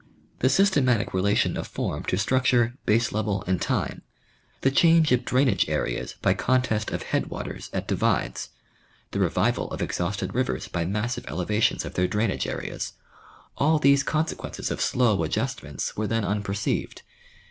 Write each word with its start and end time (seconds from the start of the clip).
The 0.39 0.49
system 0.49 0.87
atic 0.89 1.13
relation 1.13 1.55
of 1.55 1.67
form 1.67 2.03
to 2.05 2.17
structure, 2.17 2.75
base 2.87 3.11
level 3.11 3.43
and 3.45 3.61
time; 3.61 4.01
the 4.61 4.71
change 4.71 5.11
of 5.11 5.23
drainage 5.23 5.69
areas 5.69 6.15
by 6.23 6.33
contest 6.33 6.89
of 6.89 7.03
headwaters 7.03 7.69
at 7.71 7.87
divides; 7.87 8.49
the 9.11 9.19
revival 9.19 9.69
of 9.69 9.79
exhausted 9.79 10.33
rivers 10.33 10.67
by 10.67 10.85
massive 10.85 11.27
elevations 11.27 11.85
of 11.85 11.93
their 11.93 12.07
drainage 12.07 12.47
areas: 12.47 12.93
all 13.59 13.77
these 13.77 14.01
consequences 14.01 14.71
of 14.71 14.81
slow 14.81 15.21
adjustments 15.21 15.95
were 15.95 16.07
then 16.07 16.25
unperceived. 16.25 17.03